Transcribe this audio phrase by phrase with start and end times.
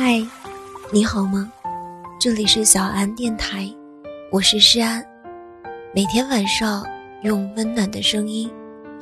[0.00, 0.24] 嗨，
[0.92, 1.52] 你好吗？
[2.20, 3.68] 这里是小安电台，
[4.30, 5.04] 我是诗安。
[5.92, 6.86] 每天晚上
[7.24, 8.48] 用温暖的声音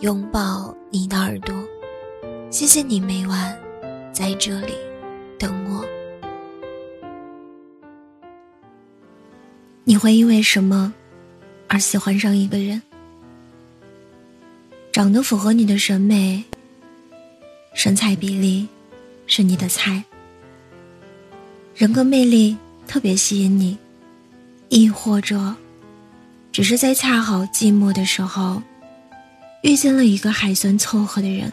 [0.01, 1.55] 拥抱你的耳朵，
[2.51, 3.55] 谢谢你每晚
[4.11, 4.73] 在这里
[5.39, 5.85] 等我。
[9.85, 10.95] 你会因为什么
[11.69, 12.81] 而喜欢上一个人？
[14.93, 16.43] 长得符合你的审美，
[17.75, 18.67] 身材比例
[19.27, 20.03] 是你的菜。
[21.77, 22.57] 人格魅力
[22.89, 23.77] 特别吸引你，
[24.71, 25.55] 亦或者，
[26.51, 28.63] 只是在恰好寂寞的时候，
[29.63, 31.53] 遇见了一个还算凑合的人。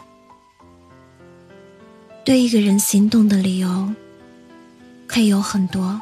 [2.24, 3.92] 对一个人心动的理由，
[5.06, 6.00] 可以有很多，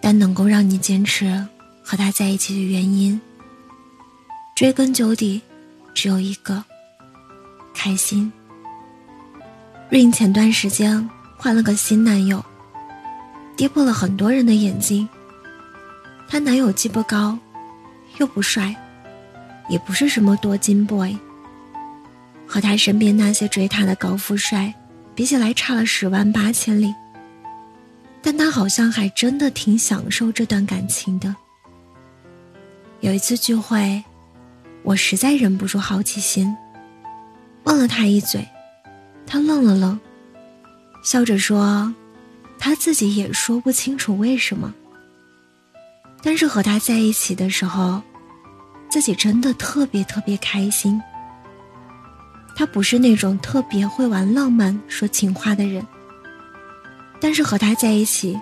[0.00, 1.46] 但能够让你坚持
[1.82, 3.20] 和他在一起的原因，
[4.56, 5.42] 追根究底，
[5.92, 6.64] 只有一个：
[7.74, 8.32] 开心。
[9.90, 11.06] Rain 前段时间。
[11.36, 12.44] 换了个新男友，
[13.56, 15.08] 跌破了很多人的眼睛。
[16.28, 17.38] 她男友既不高，
[18.18, 18.74] 又不帅，
[19.68, 21.16] 也不是什么多金 boy。
[22.46, 24.72] 和她身边那些追她的高富帅
[25.14, 26.94] 比起来，差了十万八千里。
[28.22, 31.34] 但她好像还真的挺享受这段感情的。
[33.00, 34.02] 有一次聚会，
[34.82, 36.56] 我实在忍不住好奇心，
[37.64, 38.48] 问了他一嘴，
[39.26, 40.00] 他愣了愣。
[41.04, 41.94] 笑着说
[42.58, 44.72] ：“他自己也说不清楚为什么。
[46.22, 48.00] 但是和他在一起的时候，
[48.88, 51.00] 自己真的特别特别开心。
[52.56, 55.86] 他不是那种特别会玩浪漫、说情话的人，
[57.20, 58.40] 但是和他在一起，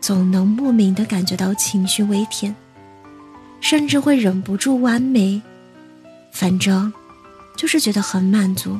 [0.00, 2.54] 总能莫名的感觉到情绪微甜，
[3.60, 5.42] 甚至会忍不住弯眉。
[6.30, 6.92] 反正，
[7.56, 8.78] 就是觉得很满足，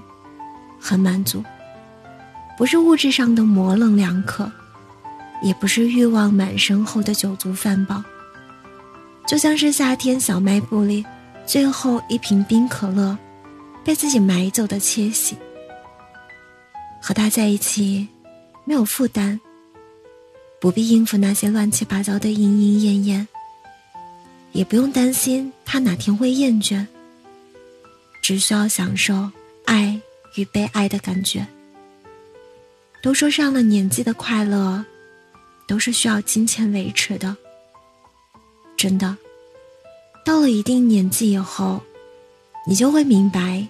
[0.79, 1.43] 很满足。”
[2.57, 4.51] 不是物质上的模棱两可，
[5.43, 8.03] 也不是欲望满身后的酒足饭饱，
[9.27, 11.05] 就像是夏天小卖部里
[11.45, 13.19] 最后一瓶冰可乐，
[13.85, 15.37] 被自己买走的窃喜。
[17.03, 18.09] 和他在一起，
[18.64, 19.39] 没有负担，
[20.61, 23.29] 不必应付那些乱七八糟的莺莺燕燕，
[24.53, 26.87] 也不用担心他哪天会厌倦，
[28.23, 29.31] 只需要享受
[29.67, 30.01] 爱
[30.37, 31.47] 与被爱的感觉。
[33.05, 34.83] 都说上了年纪的快乐，
[35.67, 37.37] 都是需要金钱维持的。
[38.79, 39.19] 真的，
[40.25, 41.83] 到了一定年纪以后，
[42.67, 43.69] 你就会明白，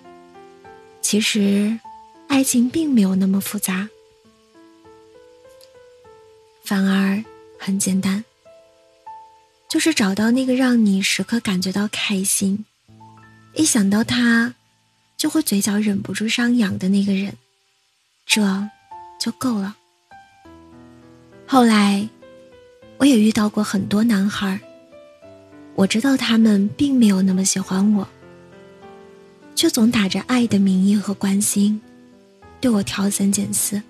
[1.03, 1.81] 其实
[2.29, 3.89] 爱情并没有那么复杂，
[6.63, 7.25] 反而
[7.59, 8.25] 很简单，
[9.69, 12.65] 就是找到那个让你时刻感觉到开心，
[13.55, 14.55] 一想到他，
[15.17, 17.37] 就会嘴角忍不住上扬的那个人，
[18.25, 18.71] 这。
[19.19, 19.77] 就够了。
[21.47, 22.09] 后来，
[22.99, 24.59] 我也遇到过很多男孩
[25.75, 28.09] 我知道他们并没有那么喜欢我，
[29.55, 31.81] 却总打着爱的名义和关心，
[32.61, 33.83] 对我挑三拣四，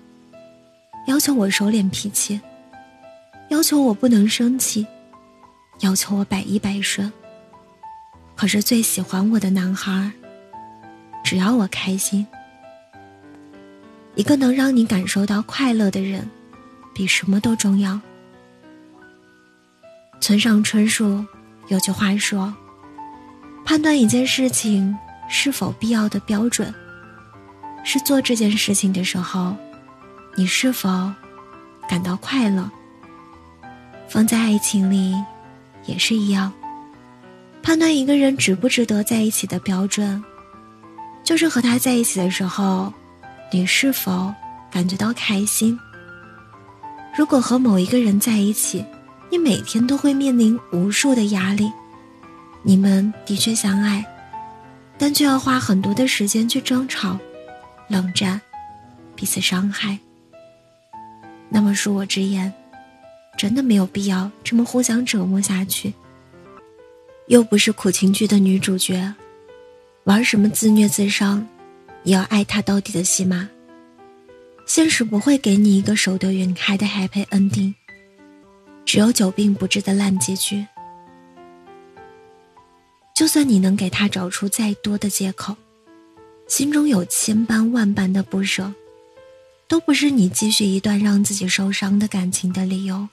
[1.07, 2.41] 要求我收敛脾气，
[3.49, 4.85] 要求我不能生气，
[5.81, 7.11] 要求我百依百顺。
[8.35, 10.11] 可是最喜欢我的男孩
[11.23, 12.27] 只要我开心。
[14.15, 16.29] 一个能让你感受到快乐的人，
[16.93, 17.99] 比什么都重要。
[20.21, 21.23] 村上春树
[21.67, 22.55] 有句话说
[23.65, 26.73] ：“判断一件事情是否必要的标准，
[27.83, 29.53] 是做这件事情的时候，
[30.35, 31.11] 你是否
[31.89, 32.71] 感到快乐。”
[34.07, 35.13] 放在爱情里
[35.85, 36.53] 也是一样，
[37.61, 40.23] 判断一个人值不值得在一起的标准，
[41.23, 42.93] 就是和他在一起的时候。
[43.55, 44.33] 你是否
[44.69, 45.79] 感觉到开心？
[47.17, 48.85] 如果和某一个人在一起，
[49.31, 51.71] 你每天都会面临无数的压力。
[52.63, 54.05] 你们的确相爱，
[54.97, 57.17] 但却要花很多的时间去争吵、
[57.87, 58.41] 冷战、
[59.15, 59.97] 彼此伤害。
[61.47, 62.51] 那么恕我直言，
[63.37, 65.93] 真的没有必要这么互相折磨下去。
[67.27, 69.13] 又不是苦情剧的女主角，
[70.03, 71.47] 玩什么自虐自伤？
[72.05, 73.49] 也要爱他到底的戏码。
[74.65, 77.73] 现实不会给你一个守得云开的 happy ending，
[78.85, 80.65] 只有久病不治的烂结局。
[83.15, 85.55] 就算你能给他找出再多的借口，
[86.47, 88.73] 心中有千般万般的不舍，
[89.67, 93.07] 都不是你继续一段让自己受伤的感情的理由。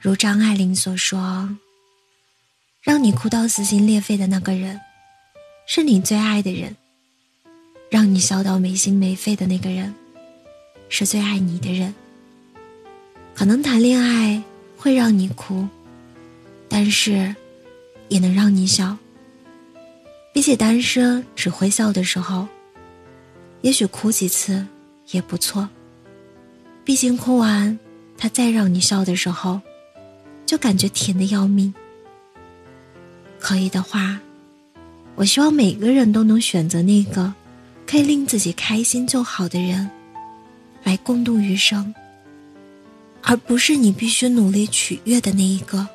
[0.00, 1.58] 如张爱玲所说
[2.80, 4.80] ：“让你哭到撕心裂肺的那个人，
[5.66, 6.74] 是你最爱的人。”
[7.90, 9.92] 让你笑到没心没肺的那个人，
[10.88, 11.92] 是最爱你的人。
[13.34, 14.42] 可能谈恋爱
[14.76, 15.66] 会让你哭，
[16.68, 17.34] 但是
[18.08, 18.96] 也能让你笑。
[20.32, 22.46] 比起单身只会笑的时候，
[23.62, 24.64] 也许哭几次
[25.10, 25.68] 也不错。
[26.84, 27.76] 毕竟哭完，
[28.16, 29.60] 他再让你笑的时候，
[30.46, 31.74] 就感觉甜的要命。
[33.40, 34.20] 可以的话，
[35.16, 37.34] 我希望每个人都能选择那个
[37.90, 39.90] 可以令自己开心就好的人，
[40.84, 41.92] 来共度余生，
[43.20, 45.88] 而不是你必须努力取悦的那一个。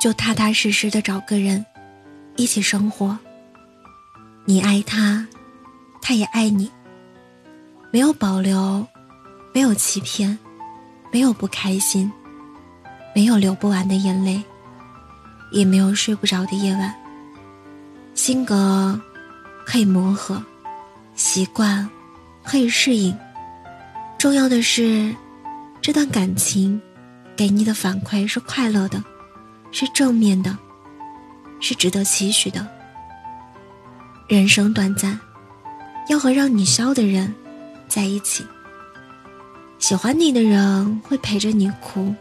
[0.00, 1.66] 就踏踏实实的找个人，
[2.36, 3.18] 一起生活。
[4.44, 5.26] 你爱他，
[6.00, 6.70] 他也爱你，
[7.90, 8.86] 没有保留，
[9.52, 10.38] 没有欺骗，
[11.10, 12.12] 没有不开心，
[13.16, 14.40] 没有流不完的眼泪。
[15.50, 16.94] 也没有睡不着的夜晚。
[18.14, 19.00] 性格
[19.64, 20.42] 可以磨合，
[21.14, 21.88] 习惯
[22.42, 23.16] 可以适应，
[24.18, 25.14] 重要的是，
[25.80, 26.80] 这段感情
[27.36, 29.02] 给你的反馈是快乐的，
[29.72, 30.56] 是正面的，
[31.60, 32.66] 是值得期许的。
[34.28, 35.18] 人生短暂，
[36.08, 37.34] 要和让你笑的人
[37.88, 38.44] 在一起。
[39.78, 42.14] 喜欢你的人会陪着你哭，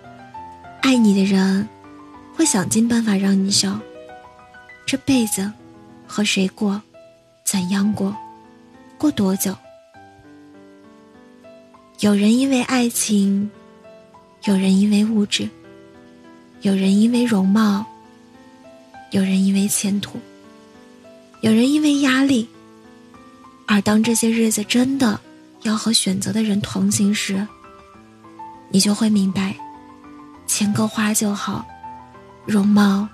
[0.82, 1.68] 爱你的人。
[2.36, 3.80] 会想尽办法让你笑。
[4.88, 5.52] 这辈子，
[6.08, 6.82] 和谁过，
[7.54, 8.18] 怎样过，
[8.98, 9.56] 过多久？
[12.00, 13.48] 有人因为爱情，
[14.46, 15.48] 有人因为物质，
[16.62, 17.86] 有人因为容貌，
[19.12, 20.20] 有人因为前途，
[21.42, 22.50] 有人因为压力。
[23.68, 25.20] 而当这些日子真的
[25.62, 27.48] 要和选择的人同行时，
[28.70, 29.56] 你就会明白，
[30.48, 31.64] 钱够花就好。
[32.48, 33.08] 容貌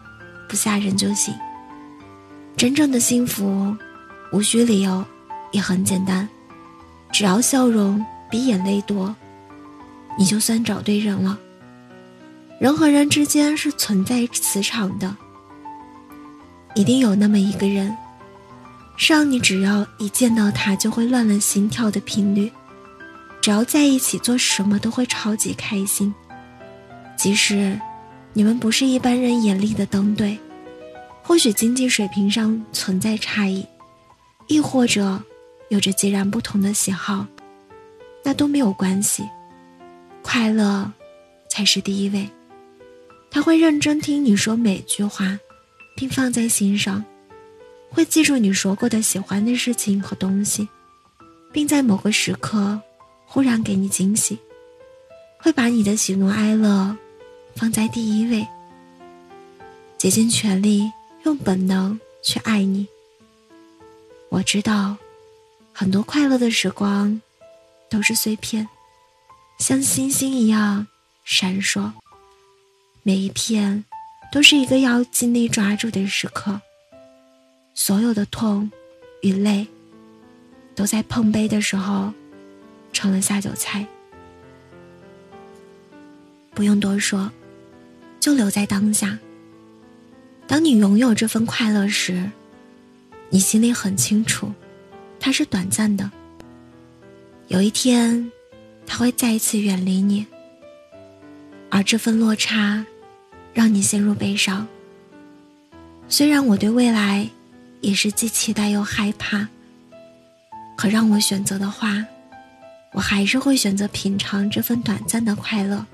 [0.47, 1.33] 不吓人就行。
[2.55, 3.75] 真正的幸福，
[4.31, 5.03] 无需理由，
[5.51, 6.27] 也很简单，
[7.11, 9.15] 只要笑容比眼泪多，
[10.17, 11.37] 你就算找对人了。
[12.59, 15.15] 人和人之间是存在磁场的，
[16.75, 17.95] 一定有那么一个人，
[18.97, 22.51] 是让你只要一见到他就会乱了心跳的频率，
[23.41, 26.13] 只要在一起做什么都会超级开心，
[27.17, 27.79] 即使。
[28.31, 30.37] 你们不是一般人眼里的登对，
[31.23, 33.65] 或许经济水平上存在差异，
[34.49, 35.21] 亦或者
[35.69, 37.25] 有着截然不同的喜好，
[38.23, 39.23] 那都没有关系，
[40.23, 40.91] 快乐
[41.49, 42.27] 才是第一位。
[43.29, 45.39] 他会认真听你说每句话，
[45.95, 47.05] 并放在心上，
[47.91, 50.67] 会记住你说过的喜欢的事情和东西，
[51.53, 52.81] 并在某个时刻
[53.25, 54.37] 忽然给你惊喜，
[55.37, 56.97] 会把你的喜怒哀乐。
[57.55, 58.47] 放在第一位，
[59.97, 60.89] 竭尽全力
[61.23, 62.87] 用本能去爱你。
[64.29, 64.97] 我知道，
[65.73, 67.21] 很多快乐的时光
[67.89, 68.67] 都是碎片，
[69.59, 70.87] 像星星一样
[71.25, 71.91] 闪烁，
[73.03, 73.83] 每一片
[74.31, 76.61] 都是一个要尽力抓住的时刻。
[77.73, 78.71] 所有的痛
[79.21, 79.67] 与泪，
[80.75, 82.13] 都在碰杯的时候
[82.93, 83.85] 成了下酒菜。
[86.53, 87.31] 不用多说。
[88.19, 89.17] 就留在当下。
[90.45, 92.29] 当你拥有这份快乐时，
[93.29, 94.51] 你心里很清楚，
[95.19, 96.09] 它是短暂的。
[97.47, 98.31] 有一天，
[98.85, 100.25] 他会再一次远离你，
[101.69, 102.85] 而这份落差，
[103.53, 104.67] 让你陷入悲伤。
[106.07, 107.29] 虽然我对未来，
[107.81, 109.47] 也是既期待又害怕，
[110.75, 112.03] 可让我选择的话，
[112.93, 115.85] 我还是会选择品尝这份短暂的快乐。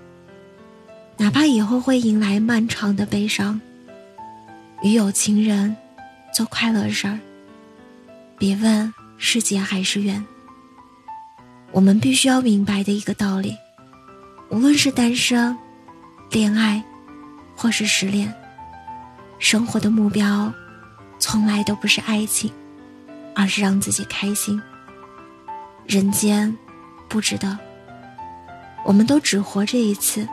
[1.18, 3.60] 哪怕以后会迎来漫长的悲伤，
[4.84, 5.76] 与有情人
[6.36, 7.18] 做快乐事儿。
[8.38, 10.22] 别问是劫还是缘。
[11.72, 13.56] 我们必须要明白的一个道理：
[14.50, 15.58] 无论是单身、
[16.30, 16.84] 恋爱，
[17.56, 18.34] 或是失恋，
[19.40, 20.54] 生活的目标
[21.20, 22.52] 从来都不是爱情，
[23.34, 24.62] 而是让自己开心。
[25.88, 26.54] 人间
[27.08, 27.58] 不值得，
[28.84, 30.28] 我们都只活这一次。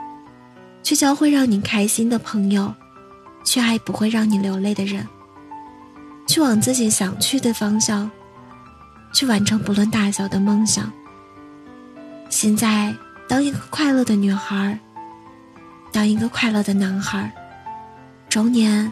[0.83, 2.75] 去交会让你开心的朋友，
[3.45, 5.07] 去爱不会让你流泪的人，
[6.33, 8.09] 去往自己想去的方向，
[9.13, 10.91] 去完成不论大小的梦想。
[12.27, 12.91] 现在，
[13.29, 14.79] 当一个快乐的女孩，
[15.91, 17.31] 当一个快乐的男孩，
[18.29, 18.91] 中年，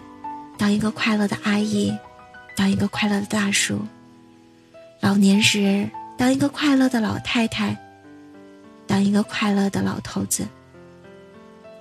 [0.56, 1.92] 当一个快乐的阿姨，
[2.56, 3.88] 当一个快乐的大叔，
[5.00, 7.76] 老年时，当一个快乐的老太太，
[8.86, 10.46] 当一个快乐的老头子。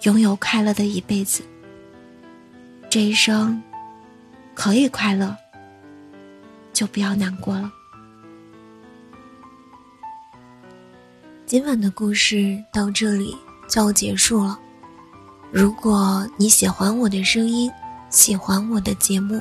[0.05, 1.43] 拥有快乐的一辈子，
[2.89, 3.63] 这一生
[4.55, 5.37] 可以快乐，
[6.81, 7.71] 就不要难过了。
[11.45, 13.37] 今晚的故事到这里
[13.69, 14.59] 就要结束了。
[15.53, 17.71] 如果你喜欢我的声音，
[18.09, 19.39] 喜欢我的节目，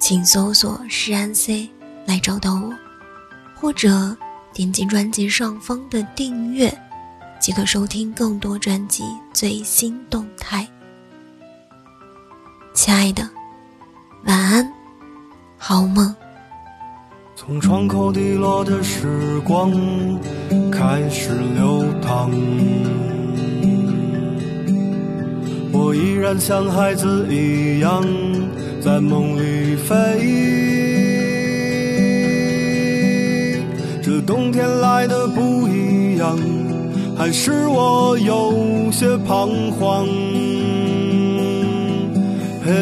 [0.00, 1.70] 请搜索“诗安 C”
[2.04, 2.74] 来找到我，
[3.54, 4.16] 或者
[4.52, 6.76] 点击专辑上方的订阅，
[7.38, 10.68] 即可收听更多专辑最新动态。
[12.74, 13.30] 亲爱的，
[14.24, 14.68] 晚安，
[15.56, 16.12] 好梦。
[17.40, 19.70] 从窗口滴落的时光
[20.72, 22.28] 开始流淌，
[25.70, 28.04] 我依然像孩子一样
[28.80, 29.94] 在梦里飞。
[34.02, 36.36] 这冬天来的不一样，
[37.16, 40.04] 还是我有些彷徨。
[42.64, 42.72] 嘿，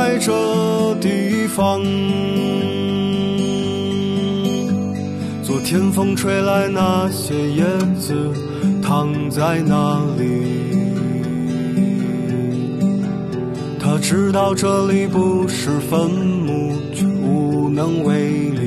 [0.00, 1.78] 在这地方。
[5.42, 7.62] 昨天风吹来，那些叶
[7.98, 8.14] 子
[8.82, 10.24] 躺在那里。
[13.78, 18.64] 他知道这里不是坟墓，却无能为力。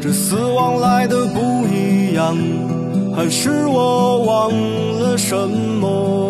[0.00, 2.36] 这死亡来的不一样。
[3.16, 4.52] 还是我忘
[5.00, 6.29] 了什么？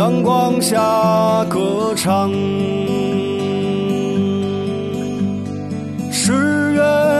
[0.00, 2.32] 阳光下歌唱。
[6.10, 6.78] 十月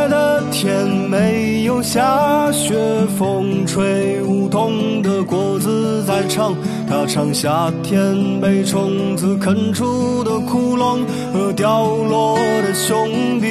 [0.09, 2.75] 的天没有下雪，
[3.19, 6.55] 风吹梧桐的果子在唱。
[6.89, 11.01] 它唱夏天被虫子啃出的窟窿
[11.35, 12.97] 和掉落的兄
[13.43, 13.47] 弟。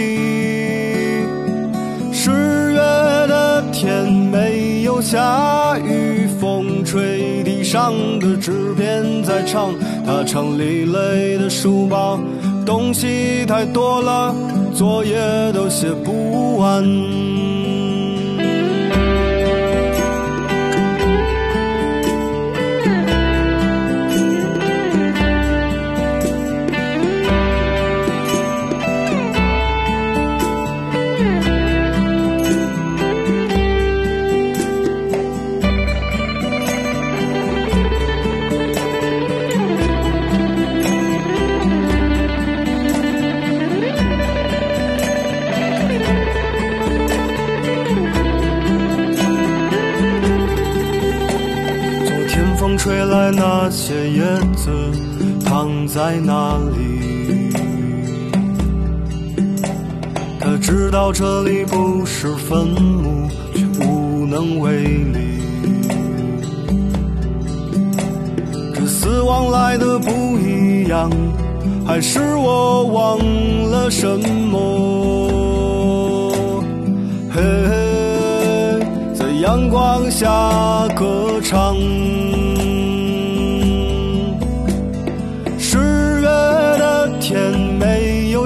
[2.11, 2.31] 十
[2.73, 4.48] 月的天没
[5.01, 9.73] 下雨，风吹地上的纸片在唱，
[10.05, 12.19] 他唱里累的书包，
[12.65, 14.35] 东西太多了，
[14.73, 15.17] 作业
[15.53, 16.83] 都写不完。
[52.79, 54.23] 吹来那些叶
[54.55, 54.71] 子
[55.45, 57.51] 躺在那里，
[60.39, 65.19] 他知道这里不是坟墓，却无能为力。
[68.73, 71.11] 这死亡来的不一样，
[71.85, 73.19] 还是我忘
[73.69, 74.07] 了什
[74.49, 74.57] 么？
[77.29, 77.41] 嘿，
[79.13, 81.75] 在阳光下歌唱。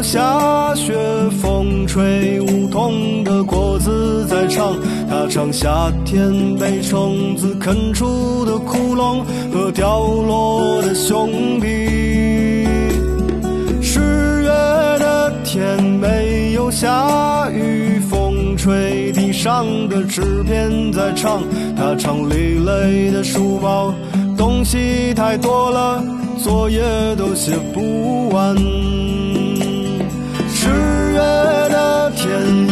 [0.03, 0.93] 下雪，
[1.41, 4.75] 风吹梧桐的果子在唱，
[5.09, 12.67] 它唱夏天被虫子啃出的窟窿和掉落的兄弟。
[13.81, 14.01] 十
[14.43, 14.49] 月
[14.99, 21.41] 的天没有下雨，风吹地上的纸片在唱，
[21.77, 23.93] 它唱累累的书包，
[24.37, 26.03] 东西太多了，
[26.37, 26.81] 作业
[27.15, 28.53] 都写不完。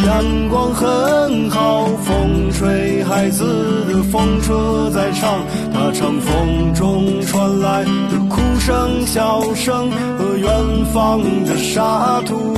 [0.04, 5.40] 阳光很好，风吹孩子的风车在唱，
[5.72, 10.50] 它唱风中传来的哭声、笑声和远
[10.92, 12.56] 方的沙土。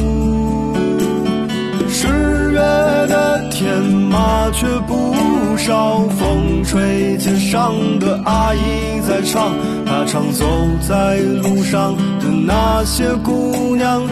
[1.89, 2.07] 十
[2.53, 5.15] 月的天，麻雀不
[5.57, 9.55] 少，风吹街上的阿姨在唱，
[9.87, 10.45] 她唱走
[10.87, 14.03] 在路上的那些姑娘。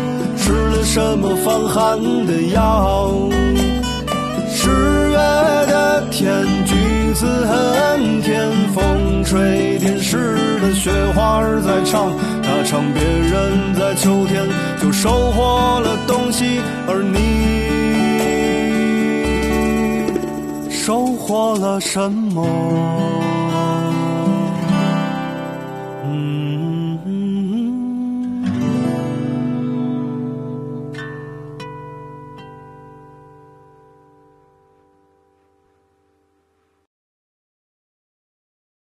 [0.43, 1.97] 吃了什么防寒
[2.27, 3.15] 的药？
[4.51, 4.69] 十
[5.11, 6.75] 月的天，橘
[7.15, 12.11] 子很甜，风吹电视的雪花儿在唱，
[12.43, 14.45] 它唱别人在秋天
[14.83, 17.21] 就收获了东西，而你
[20.69, 22.45] 收获了什么？